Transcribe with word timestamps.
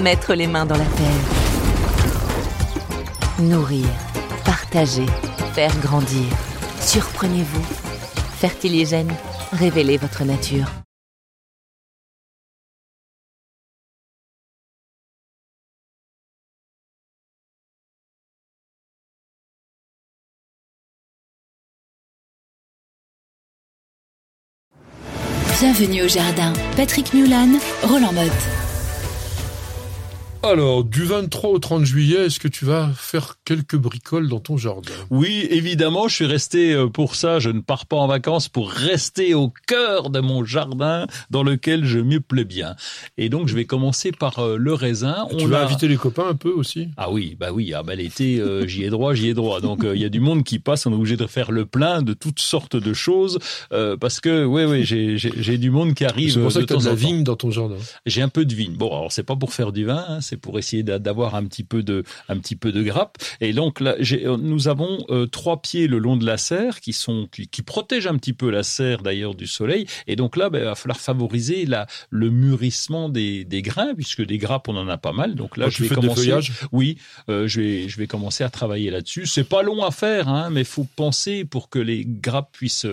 Mettre 0.00 0.34
les 0.34 0.46
mains 0.46 0.64
dans 0.64 0.76
la 0.76 0.84
terre. 0.84 1.06
Nourrir, 3.40 3.86
partager, 4.44 5.06
faire 5.54 5.76
grandir. 5.80 6.24
Surprenez-vous. 6.80 7.64
Fertiligène, 8.38 9.12
révélez 9.52 9.96
votre 9.96 10.22
nature. 10.22 10.66
Bienvenue 25.58 26.04
au 26.04 26.08
jardin. 26.08 26.52
Patrick 26.76 27.12
Mulan, 27.12 27.58
Roland 27.82 28.12
Motte. 28.12 28.67
Alors, 30.44 30.84
du 30.84 31.02
23 31.02 31.50
au 31.50 31.58
30 31.58 31.84
juillet, 31.84 32.26
est-ce 32.26 32.38
que 32.38 32.46
tu 32.46 32.64
vas 32.64 32.88
faire 32.94 33.34
quelques 33.44 33.74
bricoles 33.76 34.28
dans 34.28 34.38
ton 34.38 34.56
jardin? 34.56 34.92
Oui, 35.10 35.46
évidemment, 35.50 36.06
je 36.06 36.14
suis 36.14 36.26
resté 36.26 36.72
euh, 36.72 36.86
pour 36.86 37.16
ça. 37.16 37.40
Je 37.40 37.50
ne 37.50 37.60
pars 37.60 37.86
pas 37.86 37.96
en 37.96 38.06
vacances 38.06 38.48
pour 38.48 38.70
rester 38.70 39.34
au 39.34 39.52
cœur 39.66 40.10
de 40.10 40.20
mon 40.20 40.44
jardin 40.44 41.06
dans 41.30 41.42
lequel 41.42 41.84
je 41.84 41.98
m'y 41.98 42.20
plais 42.20 42.44
bien. 42.44 42.76
Et 43.18 43.28
donc, 43.30 43.48
je 43.48 43.54
vais 43.56 43.64
commencer 43.64 44.12
par 44.12 44.38
euh, 44.38 44.56
le 44.56 44.72
raisin. 44.74 45.26
Tu 45.36 45.44
On 45.44 45.48
vas 45.48 45.62
a- 45.62 45.64
inviter 45.64 45.88
les 45.88 45.96
copains 45.96 46.28
un 46.28 46.34
peu 46.36 46.50
aussi? 46.50 46.88
Ah 46.96 47.10
oui, 47.10 47.36
bah 47.38 47.48
oui, 47.52 47.74
ah 47.74 47.82
bah 47.82 47.96
l'été, 47.96 48.38
euh, 48.38 48.64
j'y 48.66 48.84
ai 48.84 48.90
droit, 48.90 49.14
j'y 49.14 49.28
ai 49.28 49.34
droit. 49.34 49.60
Donc 49.60 49.82
euh, 49.84 49.96
il 49.96 50.00
y 50.00 50.04
a 50.06 50.08
du 50.08 50.20
monde 50.20 50.44
qui 50.44 50.60
passe, 50.60 50.86
on 50.86 50.92
est 50.92 50.94
obligé 50.96 51.16
de 51.16 51.26
faire 51.26 51.50
le 51.50 51.66
plein 51.66 52.00
de 52.00 52.14
toutes 52.14 52.40
sortes 52.40 52.76
de 52.76 52.92
choses 52.94 53.38
euh, 53.72 53.96
parce 53.96 54.20
que 54.20 54.44
oui, 54.44 54.62
oui, 54.64 54.84
j'ai 54.84 55.58
du 55.58 55.70
monde 55.72 55.94
qui 55.94 56.04
arrive. 56.04 56.32
C'est 56.32 56.40
pour 56.40 56.52
ça 56.52 56.60
de 56.60 56.64
que 56.64 56.74
tu 56.74 56.78
as 56.78 56.82
de 56.82 56.86
la 56.88 56.94
vigne 56.94 57.24
dans 57.24 57.36
ton 57.36 57.50
jardin. 57.50 57.74
J'ai 58.06 58.22
un 58.22 58.28
peu 58.28 58.44
de 58.44 58.54
vigne. 58.54 58.74
Bon, 58.76 58.86
alors 58.96 59.10
c'est 59.10 59.24
pas 59.24 59.34
pour 59.36 59.52
faire 59.52 59.72
du 59.72 59.84
vin, 59.84 60.04
hein, 60.08 60.20
c'est 60.28 60.36
pour 60.36 60.58
essayer 60.58 60.82
d'a- 60.82 60.98
d'avoir 60.98 61.34
un 61.34 61.44
petit 61.44 61.64
peu 61.64 61.82
de 61.82 62.04
un 62.28 62.38
petit 62.38 62.56
peu 62.56 62.72
de 62.72 62.82
grappe. 62.82 63.18
Et 63.40 63.52
donc 63.52 63.80
là, 63.80 63.96
euh, 63.98 64.36
nous 64.36 64.68
avons 64.68 64.98
euh, 65.10 65.26
trois 65.26 65.60
pieds 65.62 65.86
le 65.86 65.98
long 65.98 66.16
de 66.16 66.26
la 66.26 66.36
serre 66.36 66.80
qui 66.80 66.92
sont 66.92 67.28
qui, 67.32 67.48
qui 67.48 67.62
protègent 67.62 68.06
un 68.06 68.16
petit 68.16 68.32
peu 68.32 68.50
la 68.50 68.62
serre 68.62 69.02
d'ailleurs 69.02 69.34
du 69.34 69.46
soleil. 69.46 69.86
Et 70.06 70.16
donc 70.16 70.36
là, 70.36 70.50
ben, 70.50 70.58
il 70.60 70.64
va 70.64 70.74
falloir 70.74 71.00
favoriser 71.00 71.66
la 71.66 71.86
le 72.10 72.30
mûrissement 72.30 73.08
des 73.08 73.44
des 73.44 73.62
grains 73.62 73.94
puisque 73.94 74.24
des 74.24 74.38
grappes 74.38 74.68
on 74.68 74.76
en 74.76 74.88
a 74.88 74.98
pas 74.98 75.12
mal. 75.12 75.34
Donc 75.34 75.56
là, 75.56 75.66
Quand 75.66 75.70
je 75.70 75.82
vais 75.84 75.88
commencer. 75.94 76.30
Oui, 76.72 76.98
euh, 77.28 77.46
je 77.48 77.60
vais 77.60 77.88
je 77.88 77.96
vais 77.98 78.06
commencer 78.06 78.44
à 78.44 78.50
travailler 78.50 78.90
là-dessus. 78.90 79.26
C'est 79.26 79.44
pas 79.48 79.62
long 79.62 79.82
à 79.84 79.90
faire, 79.90 80.28
hein, 80.28 80.50
mais 80.50 80.64
faut 80.64 80.86
penser 80.96 81.44
pour 81.44 81.68
que 81.68 81.78
les 81.78 82.04
grappes 82.06 82.52
puissent 82.52 82.86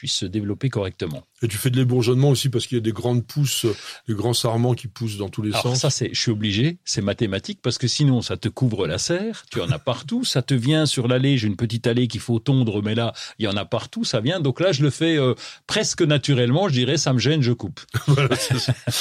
puissent 0.00 0.16
se 0.16 0.24
développer 0.24 0.70
correctement. 0.70 1.24
Et 1.42 1.48
tu 1.48 1.58
fais 1.58 1.68
de 1.68 1.76
l'ébourgeonnement 1.76 2.30
aussi 2.30 2.48
parce 2.48 2.66
qu'il 2.66 2.78
y 2.78 2.80
a 2.80 2.82
des 2.82 2.90
grandes 2.92 3.26
pousses, 3.26 3.66
des 4.08 4.14
grands 4.14 4.32
sarments 4.32 4.72
qui 4.72 4.88
poussent 4.88 5.18
dans 5.18 5.28
tous 5.28 5.42
les 5.42 5.50
Alors 5.50 5.62
sens. 5.62 5.80
ça, 5.80 5.90
c'est, 5.90 6.08
je 6.14 6.18
suis 6.18 6.30
obligé, 6.30 6.78
c'est 6.86 7.02
mathématique 7.02 7.60
parce 7.60 7.76
que 7.76 7.86
sinon 7.86 8.22
ça 8.22 8.38
te 8.38 8.48
couvre 8.48 8.86
la 8.86 8.96
serre, 8.96 9.44
tu 9.50 9.60
en 9.60 9.68
as 9.70 9.78
partout, 9.78 10.24
ça 10.24 10.40
te 10.40 10.54
vient 10.54 10.86
sur 10.86 11.06
l'allée, 11.06 11.36
j'ai 11.36 11.48
une 11.48 11.56
petite 11.56 11.86
allée 11.86 12.08
qu'il 12.08 12.22
faut 12.22 12.38
tondre, 12.38 12.82
mais 12.82 12.94
là 12.94 13.12
il 13.38 13.44
y 13.44 13.48
en 13.48 13.58
a 13.58 13.66
partout, 13.66 14.04
ça 14.04 14.20
vient. 14.20 14.40
Donc 14.40 14.58
là 14.58 14.72
je 14.72 14.82
le 14.82 14.88
fais 14.88 15.18
euh, 15.18 15.34
presque 15.66 16.00
naturellement, 16.00 16.66
je 16.68 16.72
dirais 16.72 16.96
ça 16.96 17.12
me 17.12 17.18
gêne, 17.18 17.42
je 17.42 17.52
coupe. 17.52 17.80
Voilà. 18.06 18.36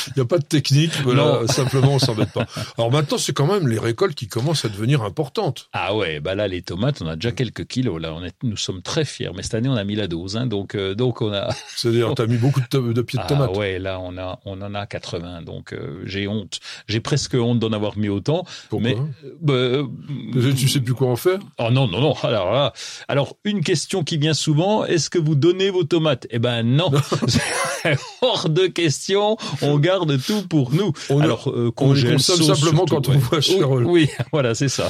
Il 0.08 0.14
n'y 0.18 0.22
a 0.22 0.26
pas 0.26 0.38
de 0.38 0.46
technique, 0.46 0.92
voilà, 1.04 1.48
simplement 1.48 1.94
on 1.94 2.00
s'embête 2.00 2.34
pas. 2.34 2.46
Alors 2.78 2.92
maintenant, 2.92 3.18
c'est 3.18 3.34
quand 3.34 3.48
même 3.48 3.70
les 3.70 3.80
récoltes 3.80 4.16
qui 4.16 4.28
commencent 4.28 4.66
à 4.66 4.70
devenir 4.70 5.02
importantes. 5.04 5.70
Ah 5.72 5.96
ouais, 5.96 6.20
bah 6.20 6.36
là 6.36 6.50
les 6.50 6.62
tomates, 6.62 7.02
on 7.02 7.08
a 7.08 7.16
déjà 7.16 7.32
quelques 7.32 7.66
kilos 7.66 8.02
là, 8.02 8.14
on 8.14 8.22
est, 8.26 8.36
nous 8.44 8.58
sommes 8.58 8.82
très 8.82 9.06
fiers. 9.06 9.32
Mais 9.34 9.44
cette 9.44 9.54
année 9.54 9.70
on 9.70 9.78
a 9.78 9.84
mis 9.86 9.96
la 9.96 10.08
dose, 10.08 10.36
hein, 10.36 10.46
donc 10.46 10.76
euh, 10.76 10.89
donc 10.96 11.22
on 11.22 11.32
a. 11.34 11.50
C'est-à-dire, 11.76 12.14
tu 12.16 12.22
as 12.22 12.28
mis 12.28 12.38
beaucoup 12.38 12.60
de, 12.62 13.02
pieds 13.02 13.18
de 13.20 13.24
Ah 13.24 13.28
tomates. 13.28 13.56
ouais, 13.58 13.80
là 13.80 14.00
on 14.02 14.18
a 14.18 14.40
on 14.46 14.62
en 14.62 14.74
a 14.76 14.86
80, 14.86 15.42
donc 15.44 15.74
euh, 15.74 16.02
j'ai 16.06 16.28
honte, 16.28 16.60
j'ai 16.88 17.00
presque 17.00 17.34
honte 17.36 17.60
d'en 17.60 17.72
avoir 17.72 17.98
mis 17.98 18.10
autant. 18.10 18.44
Pourquoi 18.70 18.90
mais 18.90 18.96
euh, 19.26 19.34
bah, 19.42 19.54
euh, 19.54 20.54
Tu 20.58 20.68
sais 20.68 20.80
plus 20.82 20.94
quoi 20.94 21.10
en 21.10 21.16
faire 21.16 21.40
Oh 21.58 21.70
non, 21.72 21.88
non, 21.88 22.02
non. 22.02 22.14
Alors 22.24 22.52
là, 22.52 22.74
alors 23.08 23.36
une 23.44 23.62
question 23.62 24.04
qui 24.04 24.18
vient 24.18 24.34
souvent, 24.34 24.86
est-ce 24.86 25.10
que 25.10 25.20
vous 25.20 25.36
donnez 25.36 25.70
vos 25.70 25.84
tomates? 25.84 26.28
Eh 26.32 26.40
ben 26.40 26.64
non. 26.64 26.92
Hors 28.22 28.50
de 28.50 28.68
question, 28.68 29.38
on 29.62 29.78
garde 29.80 30.22
tout 30.22 30.46
pour 30.48 30.74
nous. 30.74 30.92
On- 31.10 31.20
alors 31.20 31.50
euh, 31.50 31.54
on 31.62 31.66
les 31.66 31.72
congèle, 31.72 32.12
consomme 32.14 32.44
simplement 32.56 32.86
surtout, 32.88 32.96
quand 32.96 33.10
on 33.10 33.18
voit 33.18 33.42
Chirol. 33.42 33.86
Oui, 33.86 34.10
voilà, 34.32 34.54
c'est 34.56 34.68
ça. 34.70 34.90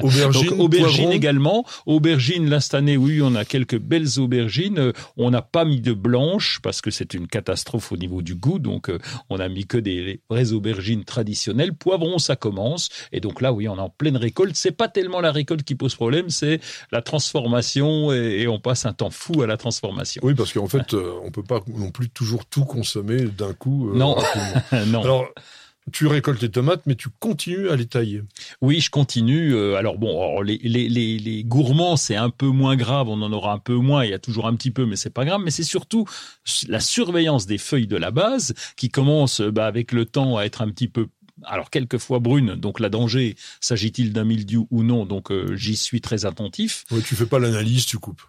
Aubergine, 0.00 0.50
Donc 0.50 0.60
aubergine 0.60 1.12
également. 1.12 1.64
Aubergine, 1.86 2.48
là 2.50 2.60
cette 2.60 2.74
année, 2.74 2.96
oui, 2.96 3.20
on 3.22 3.34
a 3.34 3.44
quelques 3.44 3.78
belles 3.78 4.18
aubergines. 4.18 4.78
Euh, 4.78 4.92
On 5.16 5.32
n'a 5.36 5.42
pas 5.42 5.64
mis 5.64 5.80
de 5.80 5.92
blanches 5.92 6.60
parce 6.62 6.80
que 6.80 6.90
c'est 6.90 7.14
une 7.14 7.26
catastrophe 7.28 7.92
au 7.92 7.96
niveau 7.96 8.22
du 8.22 8.34
goût. 8.34 8.58
Donc 8.58 8.88
euh, 8.90 8.98
on 9.30 9.38
a 9.38 9.48
mis 9.48 9.66
que 9.66 9.78
des 9.78 10.20
vraies 10.30 10.52
aubergines 10.52 11.04
traditionnelles. 11.04 11.74
Poivron, 11.74 12.18
ça 12.18 12.36
commence. 12.36 12.88
Et 13.12 13.20
donc 13.20 13.40
là, 13.40 13.52
oui, 13.52 13.68
on 13.68 13.76
est 13.76 13.80
en 13.80 13.88
pleine 13.90 14.16
récolte. 14.16 14.56
C'est 14.56 14.72
pas 14.72 14.88
tellement 14.88 15.20
la 15.20 15.32
récolte 15.32 15.62
qui 15.62 15.74
pose 15.74 15.94
problème, 15.94 16.30
c'est 16.30 16.60
la 16.92 17.02
transformation 17.02 18.12
et, 18.12 18.42
et 18.42 18.48
on 18.48 18.58
passe 18.58 18.86
un 18.86 18.92
temps 18.92 19.10
fou 19.10 19.42
à 19.42 19.46
la 19.46 19.56
transformation. 19.56 20.20
Oui, 20.24 20.34
parce 20.34 20.52
qu'en 20.52 20.68
fait, 20.68 20.94
euh, 20.94 21.12
on 21.24 21.30
peut 21.30 21.42
pas 21.42 21.60
non 21.68 21.90
plus 21.90 22.08
toujours 22.08 22.46
tout 22.46 22.64
consommer 22.64 23.24
d'un 23.24 23.52
coup. 23.52 23.90
euh, 23.90 23.96
Non. 23.96 24.16
non. 24.86 25.02
Alors, 25.02 25.26
tu 25.92 26.06
récoltes 26.06 26.42
les 26.42 26.50
tomates, 26.50 26.82
mais 26.86 26.94
tu 26.94 27.08
continues 27.20 27.70
à 27.70 27.76
les 27.76 27.86
tailler. 27.86 28.22
Oui, 28.60 28.80
je 28.80 28.90
continue. 28.90 29.54
Euh, 29.54 29.76
Alors 29.76 29.98
bon, 29.98 30.10
alors 30.20 30.42
les, 30.42 30.58
les, 30.62 30.88
les, 30.88 31.18
les 31.18 31.44
gourmands, 31.44 31.96
c'est 31.96 32.16
un 32.16 32.30
peu 32.30 32.46
moins 32.46 32.76
grave, 32.76 33.08
on 33.08 33.22
en 33.22 33.32
aura 33.32 33.52
un 33.52 33.58
peu 33.58 33.74
moins, 33.74 34.04
il 34.04 34.10
y 34.10 34.14
a 34.14 34.18
toujours 34.18 34.46
un 34.46 34.56
petit 34.56 34.70
peu, 34.70 34.84
mais 34.84 34.96
c'est 34.96 35.10
pas 35.10 35.24
grave. 35.24 35.40
Mais 35.44 35.50
c'est 35.50 35.62
surtout 35.62 36.06
la 36.68 36.80
surveillance 36.80 37.46
des 37.46 37.58
feuilles 37.58 37.86
de 37.86 37.96
la 37.96 38.10
base 38.10 38.54
qui 38.76 38.88
commence 38.88 39.40
euh, 39.40 39.50
bah, 39.50 39.66
avec 39.66 39.92
le 39.92 40.06
temps 40.06 40.36
à 40.36 40.44
être 40.44 40.62
un 40.62 40.70
petit 40.70 40.88
peu 40.88 41.06
alors 41.44 41.68
quelquefois 41.68 42.18
brune, 42.18 42.54
donc 42.54 42.80
la 42.80 42.88
danger, 42.88 43.36
s'agit-il 43.60 44.14
d'un 44.14 44.24
mildiou 44.24 44.68
ou 44.70 44.82
non, 44.82 45.04
donc 45.04 45.30
euh, 45.30 45.54
j'y 45.54 45.76
suis 45.76 46.00
très 46.00 46.24
attentif. 46.24 46.86
Ouais, 46.90 47.02
tu 47.02 47.14
fais 47.14 47.26
pas 47.26 47.38
l'analyse, 47.38 47.84
tu 47.84 47.98
coupes. 47.98 48.22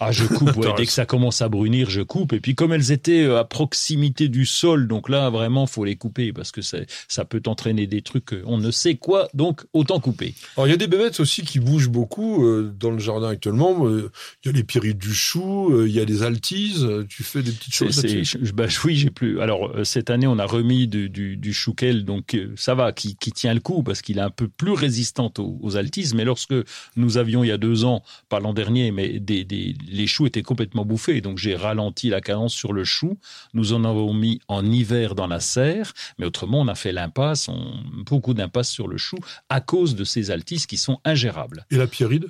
Ah, 0.00 0.12
je 0.12 0.24
coupe, 0.24 0.56
ouais, 0.56 0.72
dès 0.76 0.86
que 0.86 0.92
ça 0.92 1.06
commence 1.06 1.42
à 1.42 1.48
brunir, 1.48 1.90
je 1.90 2.00
coupe. 2.02 2.32
Et 2.32 2.40
puis 2.40 2.54
comme 2.54 2.72
elles 2.72 2.92
étaient 2.92 3.22
euh, 3.24 3.38
à 3.38 3.44
proximité 3.44 4.28
du 4.28 4.46
sol, 4.46 4.86
donc 4.88 5.08
là 5.08 5.30
vraiment 5.30 5.66
faut 5.66 5.84
les 5.84 5.96
couper 5.96 6.32
parce 6.32 6.52
que 6.52 6.62
ça, 6.62 6.78
ça 7.08 7.24
peut 7.24 7.42
entraîner 7.46 7.86
des 7.86 8.02
trucs, 8.02 8.34
on 8.44 8.58
ne 8.58 8.70
sait 8.70 8.96
quoi, 8.96 9.28
donc 9.34 9.62
autant 9.72 10.00
couper. 10.00 10.34
Alors, 10.56 10.66
il 10.66 10.70
y 10.70 10.74
a 10.74 10.76
des 10.76 10.86
bébêtes 10.86 11.20
aussi 11.20 11.42
qui 11.42 11.60
bougent 11.60 11.88
beaucoup 11.90 12.44
euh, 12.44 12.72
dans 12.78 12.90
le 12.90 12.98
jardin 12.98 13.28
actuellement. 13.28 13.86
Euh, 13.86 14.10
Il 14.44 14.48
y 14.48 14.54
a 14.54 14.56
les 14.56 14.64
pyrrites 14.64 14.98
du 14.98 15.14
chou, 15.14 15.70
euh, 15.72 15.88
il 15.88 15.94
y 15.94 16.00
a 16.00 16.04
les 16.04 16.22
altises. 16.22 16.86
Tu 17.08 17.22
fais 17.22 17.42
des 17.42 17.52
petites 17.52 17.74
choses 17.74 18.00
je- 18.42 18.52
bah, 18.52 18.66
oui, 18.84 18.96
j'ai 18.96 19.10
plus. 19.10 19.40
Alors 19.40 19.72
cette 19.84 20.10
année, 20.10 20.26
on 20.26 20.38
a 20.38 20.46
remis 20.46 20.86
du, 20.88 21.08
du, 21.08 21.36
du 21.36 21.52
chouquel, 21.52 22.04
donc 22.04 22.36
ça 22.56 22.74
va, 22.74 22.92
qui, 22.92 23.16
qui 23.16 23.32
tient 23.32 23.54
le 23.54 23.60
coup 23.60 23.82
parce 23.82 24.02
qu'il 24.02 24.18
est 24.18 24.22
un 24.22 24.30
peu 24.30 24.48
plus 24.48 24.72
résistant 24.72 25.32
aux, 25.38 25.58
aux 25.62 25.76
altises. 25.76 26.14
Mais 26.14 26.24
lorsque 26.24 26.54
nous 26.96 27.16
avions 27.16 27.44
il 27.44 27.48
y 27.48 27.52
a 27.52 27.58
deux 27.58 27.84
ans, 27.84 28.02
pas 28.28 28.40
l'an 28.40 28.52
dernier, 28.54 28.90
mais 28.90 29.18
des, 29.20 29.44
des, 29.44 29.63
les 29.88 30.06
choux 30.06 30.26
étaient 30.26 30.42
complètement 30.42 30.84
bouffés, 30.84 31.20
donc 31.20 31.38
j'ai 31.38 31.56
ralenti 31.56 32.08
la 32.10 32.20
cadence 32.20 32.54
sur 32.54 32.72
le 32.72 32.84
chou. 32.84 33.18
Nous 33.54 33.72
en 33.72 33.84
avons 33.84 34.12
mis 34.12 34.40
en 34.48 34.64
hiver 34.70 35.14
dans 35.14 35.26
la 35.26 35.40
serre, 35.40 35.92
mais 36.18 36.26
autrement, 36.26 36.60
on 36.60 36.68
a 36.68 36.74
fait 36.74 36.92
l'impasse, 36.92 37.48
on, 37.48 37.74
beaucoup 38.04 38.34
d'impasse 38.34 38.70
sur 38.70 38.86
le 38.88 38.96
chou 38.98 39.16
à 39.48 39.60
cause 39.60 39.94
de 39.94 40.04
ces 40.04 40.30
altises 40.30 40.66
qui 40.66 40.76
sont 40.76 40.98
ingérables. 41.04 41.66
Et 41.70 41.76
la 41.76 41.86
pyrrhide 41.86 42.26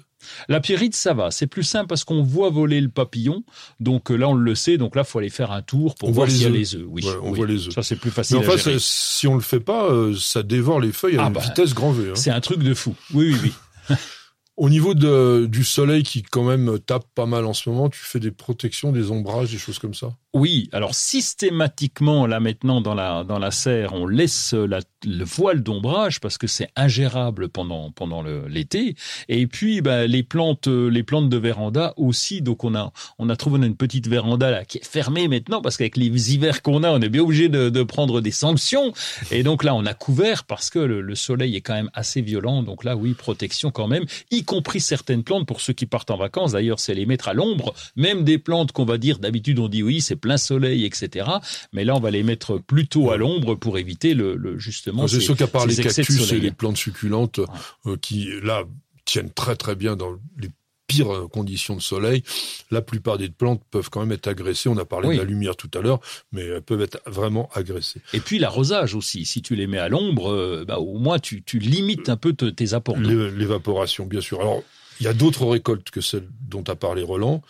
La 0.48 0.60
pyrite, 0.60 0.94
ça 0.94 1.12
va. 1.14 1.30
C'est 1.30 1.46
plus 1.46 1.64
simple 1.64 1.86
parce 1.88 2.04
qu'on 2.04 2.22
voit 2.22 2.48
voler 2.50 2.80
le 2.80 2.88
papillon. 2.88 3.42
Donc 3.80 4.10
euh, 4.10 4.16
là, 4.16 4.28
on 4.28 4.34
le 4.34 4.54
sait. 4.54 4.78
Donc 4.78 4.96
là, 4.96 5.04
faut 5.04 5.18
aller 5.18 5.28
faire 5.30 5.52
un 5.52 5.60
tour 5.62 5.94
pour 5.96 6.08
On 6.08 6.12
voir 6.12 6.26
les 6.26 6.32
s'il 6.32 6.42
y 6.42 6.46
a 6.46 6.48
œufs. 6.48 6.54
les 6.54 6.74
œufs. 6.76 6.84
Oui, 6.88 7.02
Ouais, 7.04 7.12
on 7.22 7.30
oui. 7.30 7.36
voit 7.36 7.46
les 7.46 7.66
œufs. 7.66 7.74
Ça, 7.74 7.82
c'est 7.82 7.96
plus 7.96 8.08
Mais 8.10 8.14
facile 8.14 8.36
enfin, 8.38 8.54
à 8.54 8.56
gérer. 8.56 8.78
c'est- 8.78 9.14
si 9.18 9.26
on 9.26 9.34
le 9.34 9.40
fait 9.42 9.60
pas, 9.60 9.84
euh, 9.90 10.14
ça 10.18 10.42
dévore 10.42 10.80
les 10.80 10.92
feuilles 10.92 11.16
à 11.18 11.24
Ah 11.24 11.26
une 11.28 11.32
bah, 11.34 11.40
vitesse 11.40 11.74
grand 11.74 11.92
V. 11.92 12.10
hein. 12.10 12.14
C'est 12.14 12.30
un 12.30 12.40
truc 12.40 12.62
de 12.62 12.72
fou. 12.74 12.94
Oui, 13.12 13.34
oui, 13.42 13.52
oui. 13.90 13.96
Au 14.56 14.68
niveau 14.68 14.94
de, 14.94 15.46
du 15.46 15.64
soleil 15.64 16.02
qui 16.02 16.22
quand 16.22 16.44
même 16.44 16.78
tape 16.80 17.06
pas 17.14 17.26
mal 17.26 17.44
en 17.44 17.52
ce 17.54 17.68
moment, 17.70 17.88
tu 17.88 18.00
fais 18.00 18.20
des 18.20 18.30
protections, 18.32 18.92
des 18.92 19.10
ombrages, 19.10 19.50
des 19.52 19.58
choses 19.58 19.78
comme 19.78 19.94
ça? 19.94 20.16
Oui, 20.34 20.68
alors 20.72 20.96
systématiquement 20.96 22.26
là 22.26 22.40
maintenant 22.40 22.80
dans 22.80 22.94
la 22.94 23.22
dans 23.22 23.38
la 23.38 23.52
serre, 23.52 23.92
on 23.94 24.08
laisse 24.08 24.52
la, 24.52 24.80
le 25.06 25.24
voile 25.24 25.62
d'ombrage 25.62 26.18
parce 26.18 26.38
que 26.38 26.48
c'est 26.48 26.68
ingérable 26.74 27.48
pendant 27.48 27.92
pendant 27.92 28.24
l'été. 28.48 28.96
Et 29.28 29.46
puis 29.46 29.80
bah, 29.80 30.08
les 30.08 30.24
plantes 30.24 30.66
les 30.66 31.04
plantes 31.04 31.28
de 31.28 31.36
véranda 31.36 31.94
aussi. 31.96 32.42
Donc 32.42 32.64
on 32.64 32.74
a 32.74 32.92
on 33.20 33.28
a 33.28 33.36
trouvé 33.36 33.64
une 33.64 33.76
petite 33.76 34.08
véranda 34.08 34.50
là 34.50 34.64
qui 34.64 34.78
est 34.78 34.84
fermée 34.84 35.28
maintenant 35.28 35.62
parce 35.62 35.76
qu'avec 35.76 35.96
les 35.96 36.34
hivers 36.34 36.62
qu'on 36.62 36.82
a, 36.82 36.90
on 36.90 37.00
est 37.00 37.08
bien 37.08 37.22
obligé 37.22 37.48
de, 37.48 37.68
de, 37.68 37.82
prendre 37.84 38.20
des 38.20 38.32
sanctions. 38.32 38.92
Et 39.30 39.44
donc 39.44 39.62
là 39.62 39.72
on 39.76 39.86
a 39.86 39.94
couvert 39.94 40.42
parce 40.42 40.68
que 40.68 40.80
le, 40.80 41.00
le, 41.00 41.14
soleil 41.14 41.54
est 41.54 41.60
quand 41.60 41.74
même 41.74 41.90
assez 41.94 42.22
violent. 42.22 42.64
Donc 42.64 42.82
là 42.82 42.96
oui 42.96 43.14
protection 43.14 43.70
quand 43.70 43.86
même, 43.86 44.04
y 44.32 44.42
compris 44.42 44.80
certaines 44.80 45.22
plantes 45.22 45.46
pour 45.46 45.60
ceux 45.60 45.74
qui 45.74 45.86
partent 45.86 46.10
en 46.10 46.16
vacances. 46.16 46.50
D'ailleurs 46.50 46.80
c'est 46.80 46.94
les 46.94 47.06
mettre 47.06 47.28
à 47.28 47.34
l'ombre, 47.34 47.72
même 47.94 48.24
des 48.24 48.38
plantes 48.38 48.72
qu'on 48.72 48.84
va 48.84 48.98
dire 48.98 49.20
d'habitude 49.20 49.60
on 49.60 49.68
dit 49.68 49.84
oui 49.84 50.00
c'est 50.00 50.23
plein 50.24 50.38
soleil, 50.38 50.86
etc. 50.86 51.28
Mais 51.74 51.84
là, 51.84 51.94
on 51.94 52.00
va 52.00 52.10
les 52.10 52.22
mettre 52.22 52.56
plutôt 52.56 53.10
à 53.10 53.18
l'ombre 53.18 53.56
pour 53.56 53.76
éviter 53.76 54.14
le, 54.14 54.36
le 54.36 54.58
justement. 54.58 55.06
C'est 55.06 55.20
sûr 55.20 55.36
qu'à 55.36 55.46
part 55.46 55.66
les 55.66 55.76
cactus 55.76 56.32
et 56.32 56.40
les 56.40 56.50
plantes 56.50 56.78
succulentes 56.78 57.40
euh, 57.84 57.98
qui 58.00 58.30
là 58.42 58.62
tiennent 59.04 59.30
très 59.30 59.54
très 59.54 59.74
bien 59.74 59.96
dans 59.96 60.12
les 60.40 60.48
pires 60.86 61.28
conditions 61.30 61.76
de 61.76 61.82
soleil, 61.82 62.22
la 62.70 62.80
plupart 62.80 63.18
des 63.18 63.28
plantes 63.28 63.62
peuvent 63.70 63.90
quand 63.90 64.00
même 64.00 64.12
être 64.12 64.28
agressées. 64.28 64.70
On 64.70 64.78
a 64.78 64.86
parlé 64.86 65.10
de 65.10 65.18
la 65.18 65.24
lumière 65.24 65.56
tout 65.56 65.70
à 65.74 65.80
l'heure, 65.80 66.00
mais 66.32 66.42
elles 66.42 66.62
peuvent 66.62 66.80
être 66.80 67.00
vraiment 67.06 67.50
agressées. 67.54 68.00
Et 68.14 68.20
puis 68.20 68.38
l'arrosage 68.38 68.94
aussi. 68.94 69.26
Si 69.26 69.42
tu 69.42 69.56
les 69.56 69.66
mets 69.66 69.78
à 69.78 69.90
l'ombre, 69.90 70.32
euh, 70.32 70.64
bah, 70.66 70.78
au 70.78 70.98
moins 70.98 71.18
tu, 71.18 71.42
tu 71.42 71.58
limites 71.58 72.08
un 72.08 72.16
peu 72.16 72.32
tes 72.32 72.72
apports. 72.72 72.96
L'évaporation, 72.96 74.06
bien 74.06 74.22
sûr. 74.22 74.40
Alors, 74.40 74.62
il 75.00 75.04
y 75.04 75.08
a 75.08 75.12
d'autres 75.12 75.46
récoltes 75.46 75.90
que 75.90 76.00
celles 76.00 76.28
dont 76.48 76.64
a 76.68 76.76
parlé 76.76 77.02
Roland 77.02 77.42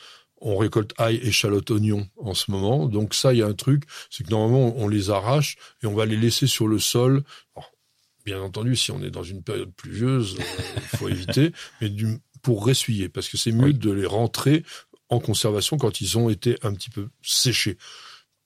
on 0.45 0.59
récolte 0.59 0.93
ail, 0.99 1.17
échalote, 1.17 1.71
oignon 1.71 2.07
en 2.19 2.35
ce 2.35 2.51
moment. 2.51 2.87
Donc 2.87 3.15
ça, 3.15 3.33
il 3.33 3.39
y 3.39 3.43
a 3.43 3.47
un 3.47 3.55
truc, 3.55 3.85
c'est 4.11 4.25
que 4.25 4.31
normalement, 4.31 4.75
on 4.77 4.87
les 4.87 5.11
arrache 5.11 5.57
et 5.83 5.87
on 5.87 5.95
va 5.95 6.05
les 6.05 6.17
laisser 6.17 6.47
sur 6.47 6.69
le 6.69 6.79
sol. 6.79 7.25
bien 8.27 8.41
entendu, 8.41 8.77
si 8.77 8.91
on 8.91 9.03
est 9.03 9.11
dans 9.11 9.23
une 9.23 9.43
période 9.43 9.73
pluvieuse, 9.75 10.37
euh, 10.39 10.43
il 10.77 10.99
faut 10.99 11.09
éviter, 11.09 11.53
mais 11.81 11.89
du, 11.89 12.19
pour 12.43 12.65
ressuyer, 12.65 13.09
parce 13.09 13.29
que 13.29 13.39
c'est 13.39 13.53
mieux 13.53 13.73
de 13.73 13.91
les 13.91 14.07
rentrer 14.07 14.65
en 15.09 15.19
conservation 15.19 15.79
quand 15.79 16.01
ils 16.01 16.19
ont 16.19 16.29
été 16.29 16.59
un 16.63 16.75
petit 16.75 16.91
peu 16.91 17.09
séchés. 17.23 17.79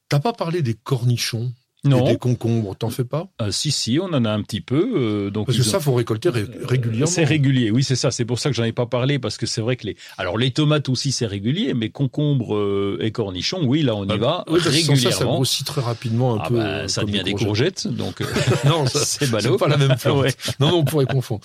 T'as 0.08 0.20
pas 0.20 0.32
parlé 0.32 0.62
des 0.62 0.74
cornichons? 0.74 1.52
Non. 1.84 2.04
Et 2.04 2.12
des 2.12 2.19
concombres, 2.19 2.75
t'en 2.75 2.90
fais 2.90 3.04
pas? 3.04 3.28
Euh, 3.40 3.52
Si, 3.52 3.70
si, 3.70 4.00
on 4.00 4.06
en 4.06 4.25
a 4.25 4.30
un 4.30 4.42
petit 4.42 4.60
peu. 4.60 4.92
Euh, 4.96 5.30
donc 5.30 5.46
parce 5.46 5.58
que 5.58 5.64
ça, 5.64 5.78
faut 5.78 5.94
récolter 5.94 6.28
régulièrement. 6.28 7.06
C'est 7.06 7.22
régulier, 7.25 7.70
oui, 7.70 7.84
c'est 7.84 7.94
ça. 7.94 8.10
C'est 8.10 8.25
pour 8.25 8.40
ça 8.40 8.50
que 8.50 8.56
j'en 8.56 8.64
ai 8.64 8.72
pas 8.72 8.86
parlé 8.86 9.20
parce 9.20 9.36
que 9.36 9.46
c'est 9.46 9.60
vrai 9.60 9.76
que 9.76 9.86
les. 9.86 9.96
Alors 10.16 10.38
les 10.38 10.50
tomates 10.50 10.88
aussi, 10.88 11.12
c'est 11.12 11.26
régulier, 11.26 11.75
mais 11.75 11.90
concombres 11.90 12.56
euh, 12.56 12.98
et 13.00 13.12
cornichons, 13.12 13.64
oui, 13.64 13.82
là, 13.82 13.94
on 13.94 14.04
y 14.06 14.12
ah, 14.12 14.16
va 14.16 14.44
oui, 14.48 14.58
régulièrement. 14.60 14.96
Ça, 14.96 15.19
ça 15.19 15.25
grossit 15.25 15.66
très 15.66 15.80
rapidement 15.80 16.34
un 16.34 16.40
ah 16.42 16.48
peu. 16.48 16.56
Bah, 16.56 16.88
ça 16.88 17.04
devient 17.04 17.22
des 17.22 17.34
courgettes, 17.34 17.86
donc. 17.86 18.22
non, 18.64 18.84
c'est 18.92 19.31
ballot. 19.31 19.56
Pas 19.56 19.69
la 19.69 19.76
même 19.76 19.96
plante. 20.00 20.36
Non, 20.58 20.70
non, 20.70 20.78
on 20.78 20.84
pourrait 20.84 21.06
confondre. 21.06 21.42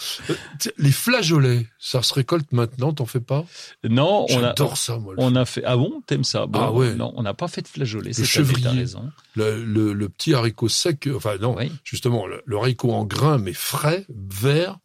les 0.80 0.92
flageolets, 0.92 1.68
ça 1.78 2.02
se 2.02 2.12
récolte 2.12 2.52
maintenant, 2.52 2.92
t'en 2.92 3.06
fais 3.06 3.20
pas? 3.20 3.46
Non, 3.88 4.26
on 4.32 4.44
a. 4.44 4.56
ça, 4.76 4.98
moi. 4.98 5.14
On 5.18 5.36
a 5.36 5.46
fait. 5.46 5.62
Ah 5.64 5.78
bon, 5.78 6.02
t'aimes 6.08 6.24
ça? 6.24 6.48
Bon, 6.48 6.60
Ah 6.60 6.72
ouais. 6.72 6.96
Non, 6.96 7.14
on 7.18 7.22
n'a 7.22 7.36
pas 7.36 7.48
fait 7.48 7.62
de 7.62 7.68
flageolets. 7.68 8.14
Le 8.18 8.24
chevrier. 8.24 8.86
Le, 9.36 9.64
le, 9.64 9.94
le 9.94 10.10
petit 10.10 10.23
haricot 10.32 10.70
sec, 10.70 11.10
enfin 11.14 11.38
non, 11.38 11.56
justement, 11.84 12.26
le, 12.28 12.58
haricot 12.58 12.92
en 12.92 13.06
grain 13.06 13.38
mais 13.38 13.54
frais, 13.54 14.06
vert. 14.10 14.80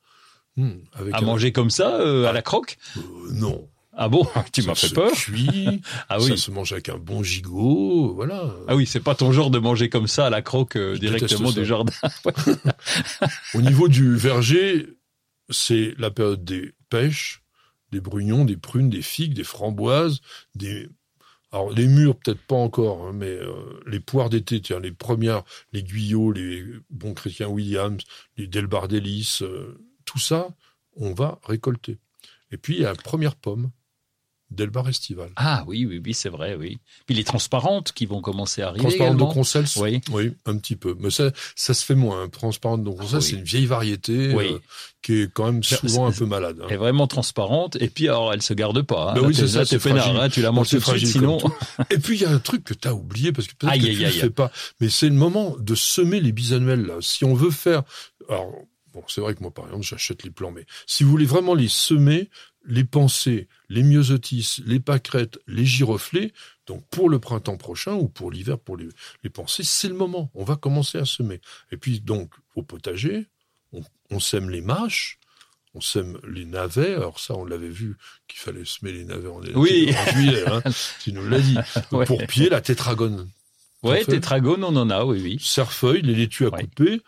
Hmm, 0.56 0.78
avec 0.94 1.14
à 1.14 1.20
manger 1.20 1.52
comme 1.52 1.70
ça, 1.70 2.00
euh, 2.00 2.26
à 2.26 2.32
la 2.32 2.42
croque? 2.42 2.78
Euh, 2.96 3.00
Non. 3.32 3.68
Ah 4.00 4.08
bon? 4.08 4.26
Tu 4.52 4.62
m'as 4.62 4.76
fait 4.76 4.94
peur. 4.94 5.10
Cuit, 5.12 5.82
ah 6.08 6.18
oui. 6.20 6.28
Ça 6.28 6.36
se 6.36 6.50
mange 6.52 6.72
avec 6.72 6.88
un 6.88 6.98
bon 6.98 7.22
gigot, 7.24 8.14
voilà. 8.14 8.54
Ah 8.68 8.76
oui, 8.76 8.86
c'est 8.86 9.00
pas 9.00 9.16
ton 9.16 9.32
genre 9.32 9.50
de 9.50 9.58
manger 9.58 9.88
comme 9.88 10.06
ça 10.06 10.26
à 10.26 10.30
la 10.30 10.40
croque 10.40 10.76
euh, 10.76 10.96
directement 10.96 11.50
du 11.50 11.64
jardin. 11.64 11.92
Au 13.54 13.60
niveau 13.60 13.88
du 13.88 14.16
verger, 14.16 14.86
c'est 15.50 15.94
la 15.98 16.12
période 16.12 16.44
des 16.44 16.72
pêches, 16.90 17.42
des 17.90 18.00
brugnons, 18.00 18.44
des 18.44 18.56
prunes, 18.56 18.88
des 18.88 19.02
figues, 19.02 19.34
des 19.34 19.44
framboises, 19.44 20.20
des 20.54 20.88
alors 21.50 21.70
les 21.70 21.86
murs 21.86 22.16
peut-être 22.16 22.42
pas 22.42 22.56
encore, 22.56 23.06
hein, 23.06 23.12
mais 23.14 23.30
euh, 23.30 23.80
les 23.86 24.00
poires 24.00 24.28
d'été, 24.28 24.60
tiens, 24.60 24.80
les 24.80 24.92
premières, 24.92 25.44
les 25.72 25.82
Guyot, 25.82 26.32
les 26.32 26.64
bons 26.90 27.14
chrétiens 27.14 27.48
Williams, 27.48 28.02
les 28.36 28.46
Delbardellis, 28.46 29.38
euh, 29.42 29.78
tout 30.04 30.18
ça, 30.18 30.48
on 30.96 31.14
va 31.14 31.40
récolter. 31.44 31.98
Et 32.50 32.58
puis 32.58 32.74
il 32.74 32.80
y 32.82 32.84
a 32.84 32.90
la 32.90 32.96
première 32.96 33.36
pomme, 33.36 33.70
Delbar 34.50 34.88
Estival. 34.88 35.30
Ah 35.36 35.62
oui, 35.66 35.84
oui, 35.84 36.00
oui, 36.02 36.14
c'est 36.14 36.30
vrai, 36.30 36.54
oui. 36.54 36.78
Puis 37.06 37.14
les 37.14 37.24
transparentes 37.24 37.92
qui 37.92 38.06
vont 38.06 38.22
commencer 38.22 38.62
à 38.62 38.68
arriver. 38.68 38.82
Transparentes 38.82 39.18
de 39.18 39.24
Concels, 39.24 39.66
oui. 39.76 40.00
oui, 40.10 40.32
un 40.46 40.56
petit 40.56 40.76
peu. 40.76 40.96
Mais 40.98 41.10
ça, 41.10 41.30
ça 41.54 41.74
se 41.74 41.84
fait 41.84 41.94
moins. 41.94 42.22
Hein. 42.22 42.28
Transparente 42.28 42.82
de 42.82 42.90
Concels, 42.90 43.20
c'est 43.20 43.36
une 43.36 43.42
vieille 43.42 43.66
variété 43.66 44.34
euh, 44.34 44.58
qui 45.02 45.22
est 45.22 45.32
quand 45.32 45.44
même 45.52 45.62
souvent 45.62 46.06
un 46.06 46.12
peu 46.12 46.24
malade. 46.24 46.56
Hein. 46.60 46.66
Elle 46.68 46.74
est 46.74 46.78
vraiment 46.78 47.06
transparente, 47.06 47.76
et 47.76 47.88
puis 47.88 48.08
alors 48.08 48.32
elle 48.32 48.40
se 48.40 48.54
garde 48.54 48.80
pas. 48.82 49.10
Hein. 49.10 49.14
Ben 49.14 49.26
oui, 49.26 49.34
c'est 49.34 49.48
ça, 49.48 49.66
c'est 49.66 49.78
pénard, 49.78 50.18
hein, 50.18 50.30
tu 50.30 50.40
la 50.40 50.50
manges 50.50 50.70
tout 50.70 50.78
de 50.78 50.98
suite, 50.98 51.06
sinon. 51.06 51.38
et 51.90 51.98
puis 51.98 52.16
il 52.16 52.22
y 52.22 52.24
a 52.24 52.30
un 52.30 52.38
truc 52.38 52.64
que 52.64 52.74
tu 52.74 52.88
as 52.88 52.94
oublié, 52.94 53.32
parce 53.32 53.48
que 53.48 53.54
peut-être 53.54 53.80
que 53.80 53.86
tu 53.86 54.02
ne 54.02 54.08
fais 54.08 54.30
pas, 54.30 54.50
mais 54.80 54.88
c'est 54.88 55.08
le 55.08 55.14
moment 55.14 55.56
de 55.58 55.74
semer 55.74 56.20
les 56.20 56.32
bisannuels, 56.32 56.86
là. 56.86 56.94
Si 57.00 57.24
on 57.24 57.34
veut 57.34 57.50
faire... 57.50 57.82
Alors, 58.30 58.50
bon, 58.94 59.02
c'est 59.08 59.20
vrai 59.20 59.34
que 59.34 59.40
moi, 59.40 59.50
par 59.50 59.66
exemple, 59.66 59.84
j'achète 59.84 60.24
les 60.24 60.30
plants, 60.30 60.52
mais 60.52 60.64
si 60.86 61.04
vous 61.04 61.10
voulez 61.10 61.26
vraiment 61.26 61.54
les 61.54 61.68
semer, 61.68 62.30
les 62.68 62.84
pensées, 62.84 63.48
les 63.68 63.82
myosotis, 63.82 64.62
les 64.64 64.78
pâquerettes, 64.78 65.38
les 65.46 65.64
giroflées, 65.64 66.32
donc 66.66 66.86
pour 66.90 67.08
le 67.08 67.18
printemps 67.18 67.56
prochain 67.56 67.94
ou 67.94 68.08
pour 68.08 68.30
l'hiver, 68.30 68.58
pour 68.58 68.76
les, 68.76 68.88
les 69.24 69.30
pensées, 69.30 69.64
c'est 69.64 69.88
le 69.88 69.94
moment. 69.94 70.30
On 70.34 70.44
va 70.44 70.56
commencer 70.56 70.98
à 70.98 71.06
semer. 71.06 71.40
Et 71.72 71.78
puis 71.78 72.00
donc 72.00 72.30
au 72.54 72.62
potager, 72.62 73.26
on, 74.10 74.20
sème 74.20 74.50
les 74.50 74.60
mâches, 74.60 75.18
on 75.74 75.80
sème 75.80 76.18
les 76.28 76.44
navets. 76.44 76.94
Alors 76.94 77.18
ça, 77.18 77.34
on 77.34 77.44
l'avait 77.44 77.68
vu 77.68 77.96
qu'il 78.28 78.38
fallait 78.38 78.64
semer 78.64 78.92
les 78.92 79.04
navets 79.04 79.28
en, 79.28 79.40
oui. 79.54 79.92
juillet. 80.12 80.44
Hein, 80.46 80.62
tu 81.00 81.12
nous 81.12 81.26
l'as 81.26 81.40
dit. 81.40 81.56
Pour 81.88 82.26
pied, 82.26 82.50
la 82.50 82.60
tétragone. 82.60 83.28
Ouais, 83.82 84.04
tétragone, 84.04 84.64
on 84.64 84.76
en 84.76 84.90
a, 84.90 85.04
oui, 85.04 85.20
oui. 85.22 85.38
Cerfeuil, 85.40 86.02
les 86.02 86.14
laitues 86.14 86.46
à 86.46 86.50
couper. 86.50 87.00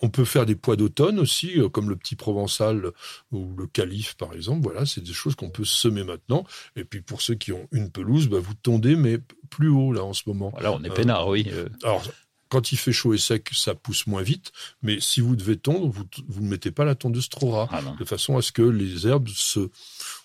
On 0.00 0.10
peut 0.10 0.24
faire 0.24 0.46
des 0.46 0.54
pois 0.54 0.76
d'automne 0.76 1.18
aussi, 1.18 1.58
euh, 1.58 1.68
comme 1.68 1.88
le 1.88 1.96
petit 1.96 2.14
provençal 2.14 2.92
ou 3.32 3.54
le 3.56 3.66
calife 3.66 4.14
par 4.14 4.32
exemple. 4.32 4.62
Voilà, 4.62 4.86
c'est 4.86 5.02
des 5.02 5.12
choses 5.12 5.34
qu'on 5.34 5.50
peut 5.50 5.64
semer 5.64 6.04
maintenant. 6.04 6.44
Et 6.76 6.84
puis 6.84 7.00
pour 7.00 7.20
ceux 7.20 7.34
qui 7.34 7.52
ont 7.52 7.68
une 7.72 7.90
pelouse, 7.90 8.28
bah, 8.28 8.38
vous 8.40 8.54
tondez, 8.54 8.96
mais 8.96 9.18
plus 9.50 9.68
haut 9.68 9.92
là 9.92 10.04
en 10.04 10.12
ce 10.12 10.22
moment. 10.26 10.50
Voilà, 10.50 10.72
on 10.72 10.82
est 10.84 10.90
peinard, 10.90 11.28
oui. 11.28 11.46
Euh. 11.52 11.68
Alors, 11.82 12.02
quand 12.48 12.70
il 12.70 12.76
fait 12.76 12.92
chaud 12.92 13.14
et 13.14 13.18
sec, 13.18 13.48
ça 13.54 13.74
pousse 13.74 14.06
moins 14.06 14.22
vite. 14.22 14.52
Mais 14.82 15.00
si 15.00 15.20
vous 15.20 15.36
devez 15.36 15.56
tondre, 15.56 15.88
vous, 15.88 16.04
vous 16.28 16.42
ne 16.42 16.48
mettez 16.48 16.70
pas 16.70 16.84
la 16.84 16.94
tondeuse 16.94 17.30
trop 17.30 17.50
rare, 17.50 17.70
ah 17.72 17.80
de 17.98 18.04
façon 18.04 18.36
à 18.36 18.42
ce 18.42 18.52
que 18.52 18.62
les 18.62 19.06
herbes 19.06 19.28
se, 19.28 19.70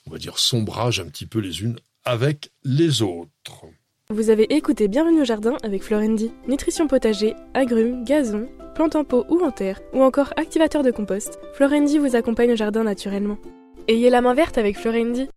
on 0.06 0.12
va 0.12 0.18
dire, 0.18 0.38
sombragent 0.38 1.00
un 1.00 1.08
petit 1.08 1.26
peu 1.26 1.40
les 1.40 1.62
unes 1.62 1.80
avec 2.04 2.52
les 2.64 3.02
autres. 3.02 3.66
Vous 4.14 4.30
avez 4.30 4.44
écouté 4.56 4.88
Bienvenue 4.88 5.20
au 5.20 5.26
jardin 5.26 5.58
avec 5.64 5.84
Florendi. 5.84 6.32
Nutrition 6.48 6.88
potager, 6.88 7.36
agrumes, 7.54 8.06
gazon, 8.06 8.48
plantes 8.74 8.96
en 8.96 9.04
pot 9.04 9.26
ou 9.28 9.42
en 9.44 9.52
terre, 9.52 9.82
ou 9.92 10.02
encore 10.02 10.32
activateur 10.38 10.82
de 10.82 10.92
compost, 10.92 11.38
Florendi 11.56 11.98
vous 11.98 12.16
accompagne 12.16 12.54
au 12.54 12.56
jardin 12.56 12.86
naturellement. 12.86 13.38
Ayez 13.90 14.10
la 14.10 14.22
main 14.22 14.34
verte 14.34 14.58
avec 14.58 14.78
Florendi. 14.78 15.26